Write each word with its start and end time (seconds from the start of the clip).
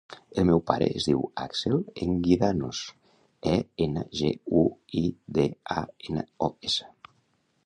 El 0.43 0.45
meu 0.49 0.61
pare 0.69 0.85
es 0.99 1.03
diu 1.09 1.19
Axel 1.41 1.75
Enguidanos: 2.05 2.81
e, 3.53 3.55
ena, 3.87 4.07
ge, 4.23 4.33
u, 4.65 4.67
i, 5.03 5.05
de, 5.39 5.49
a, 5.81 5.89
ena, 6.11 6.29
o, 6.49 6.55
essa. 6.73 6.95